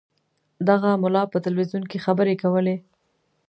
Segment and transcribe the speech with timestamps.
[0.69, 2.75] دغه ملا په تلویزیون کې خبرې کولې.